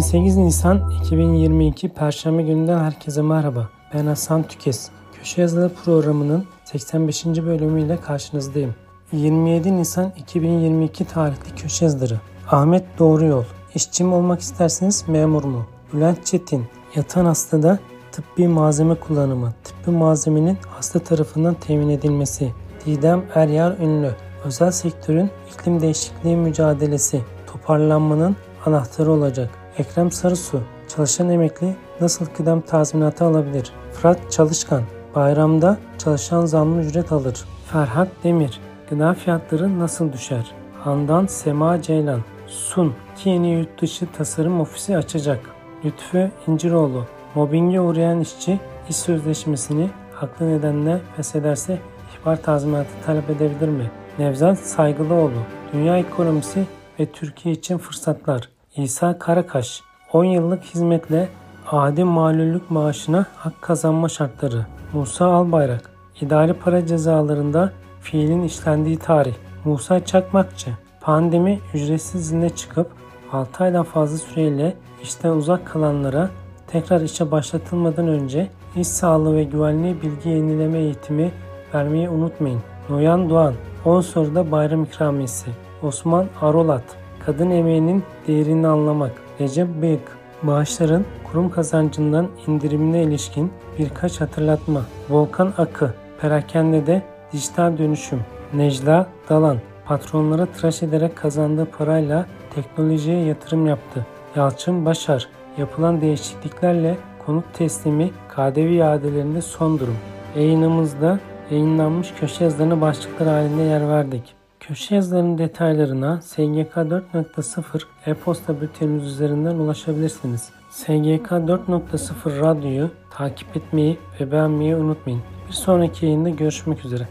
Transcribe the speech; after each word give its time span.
28 0.00 0.36
Nisan 0.36 0.90
2022 0.90 1.88
Perşembe 1.88 2.42
gününden 2.42 2.78
herkese 2.78 3.22
merhaba. 3.22 3.68
Ben 3.94 4.06
Hasan 4.06 4.42
Tükes. 4.42 4.90
Köşe 5.12 5.40
yazıları 5.40 5.72
programının 5.84 6.46
85. 6.64 7.26
bölümüyle 7.26 7.96
karşınızdayım. 7.96 8.74
27 9.12 9.76
Nisan 9.76 10.12
2022 10.16 11.04
tarihli 11.04 11.54
köşe 11.56 11.84
yazıları. 11.84 12.20
Ahmet 12.50 12.98
Doğru 12.98 13.24
Yol. 13.24 13.44
İşçi 13.74 14.04
mi 14.04 14.14
olmak 14.14 14.40
isterseniz 14.40 15.04
memur 15.08 15.44
mu? 15.44 15.66
Bülent 15.92 16.26
Çetin. 16.26 16.64
Yatan 16.96 17.24
hastada 17.24 17.78
tıbbi 18.12 18.48
malzeme 18.48 18.94
kullanımı. 18.94 19.52
Tıbbi 19.64 19.96
malzemenin 19.96 20.58
hasta 20.68 20.98
tarafından 20.98 21.54
temin 21.54 21.88
edilmesi. 21.88 22.52
Didem 22.86 23.24
Eryar 23.34 23.78
Ünlü. 23.78 24.10
Özel 24.44 24.70
sektörün 24.70 25.30
iklim 25.54 25.80
değişikliği 25.80 26.36
mücadelesi. 26.36 27.20
Toparlanmanın 27.46 28.36
anahtarı 28.66 29.10
olacak. 29.10 29.59
Ekrem 29.80 30.10
Sarısu, 30.10 30.60
çalışan 30.88 31.28
emekli 31.28 31.74
nasıl 32.00 32.26
kıdem 32.26 32.60
tazminatı 32.60 33.24
alabilir? 33.24 33.72
Fırat 33.92 34.32
Çalışkan, 34.32 34.82
bayramda 35.14 35.78
çalışan 35.98 36.46
zamlı 36.46 36.82
ücret 36.82 37.12
alır. 37.12 37.44
Ferhat 37.72 38.08
Demir, 38.24 38.60
gıda 38.90 39.14
fiyatları 39.14 39.78
nasıl 39.78 40.12
düşer? 40.12 40.52
Handan 40.78 41.26
Sema 41.26 41.82
Ceylan, 41.82 42.20
Sun, 42.46 42.94
ki 43.16 43.28
yeni 43.28 43.50
yurt 43.50 43.82
dışı 43.82 44.06
tasarım 44.18 44.60
ofisi 44.60 44.96
açacak. 44.96 45.40
Lütfü 45.84 46.30
İnciroğlu, 46.46 47.06
mobbinge 47.34 47.80
uğrayan 47.80 48.20
işçi 48.20 48.60
iş 48.88 48.96
sözleşmesini 48.96 49.90
haklı 50.12 50.48
nedenle 50.48 51.00
feshederse 51.16 51.78
ihbar 52.14 52.42
tazminatı 52.42 52.90
talep 53.06 53.30
edebilir 53.30 53.68
mi? 53.68 53.90
Nevzat 54.18 54.58
Saygılıoğlu, 54.58 55.40
dünya 55.72 55.98
ekonomisi 55.98 56.64
ve 57.00 57.06
Türkiye 57.06 57.54
için 57.54 57.78
fırsatlar. 57.78 58.48
İsa 58.82 59.18
Karakaş, 59.18 59.82
10 60.12 60.24
yıllık 60.24 60.64
hizmetle 60.64 61.28
adi 61.66 62.04
malüllük 62.04 62.70
maaşına 62.70 63.26
hak 63.36 63.62
kazanma 63.62 64.08
şartları. 64.08 64.66
Musa 64.92 65.26
Albayrak, 65.26 65.90
idari 66.20 66.54
para 66.54 66.86
cezalarında 66.86 67.72
fiilin 68.00 68.42
işlendiği 68.42 68.98
tarih. 68.98 69.34
Musa 69.64 70.04
Çakmakçı, 70.04 70.70
pandemi 71.00 71.60
ücretsiz 71.74 72.20
izne 72.20 72.50
çıkıp 72.50 72.90
6 73.32 73.64
aydan 73.64 73.84
fazla 73.84 74.18
süreyle 74.18 74.76
işten 75.02 75.30
uzak 75.30 75.66
kalanlara 75.66 76.30
tekrar 76.66 77.00
işe 77.00 77.30
başlatılmadan 77.30 78.08
önce 78.08 78.50
iş 78.76 78.88
sağlığı 78.88 79.36
ve 79.36 79.44
güvenliği 79.44 80.02
bilgi 80.02 80.28
yenileme 80.28 80.78
eğitimi 80.78 81.32
vermeyi 81.74 82.08
unutmayın. 82.08 82.60
Noyan 82.90 83.30
Doğan, 83.30 83.54
10 83.84 84.00
soruda 84.00 84.52
bayram 84.52 84.84
ikramiyesi. 84.84 85.50
Osman 85.82 86.26
Arolat, 86.40 86.84
kadın 87.26 87.50
emeğinin 87.50 88.02
değerini 88.26 88.66
anlamak. 88.66 89.12
Recep 89.40 89.68
Bıyık, 89.82 90.18
maaşların 90.42 91.04
kurum 91.24 91.50
kazancından 91.50 92.28
indirimine 92.46 93.02
ilişkin 93.02 93.52
birkaç 93.78 94.20
hatırlatma. 94.20 94.84
Volkan 95.10 95.52
Akı, 95.58 95.94
perakendede 96.20 97.02
dijital 97.32 97.78
dönüşüm. 97.78 98.20
Necla 98.54 99.06
Dalan, 99.28 99.56
patronlara 99.84 100.46
tıraş 100.46 100.82
ederek 100.82 101.16
kazandığı 101.16 101.64
parayla 101.64 102.26
teknolojiye 102.54 103.24
yatırım 103.24 103.66
yaptı. 103.66 104.06
Yalçın 104.36 104.84
Başar, 104.84 105.28
yapılan 105.58 106.00
değişikliklerle 106.00 106.96
konut 107.26 107.44
teslimi 107.54 108.10
KDV 108.28 108.70
iadelerinde 108.70 109.42
son 109.42 109.78
durum. 109.78 109.96
Yayınımızda 110.36 111.18
yayınlanmış 111.50 112.12
köşe 112.20 112.44
yazılarına 112.44 112.80
başlıklar 112.80 113.28
halinde 113.28 113.62
yer 113.62 113.88
verdik. 113.88 114.39
Köşe 114.70 114.94
yazılarının 114.94 115.38
detaylarına 115.38 116.20
SGK 116.20 116.74
4.0 116.76 117.82
e-posta 118.06 118.60
bültenimiz 118.60 119.06
üzerinden 119.06 119.54
ulaşabilirsiniz. 119.54 120.48
SGK 120.70 121.30
4.0 121.30 122.40
radyoyu 122.40 122.90
takip 123.10 123.56
etmeyi 123.56 123.98
ve 124.20 124.32
beğenmeyi 124.32 124.76
unutmayın. 124.76 125.22
Bir 125.48 125.52
sonraki 125.52 126.06
yayında 126.06 126.28
görüşmek 126.28 126.84
üzere. 126.84 127.08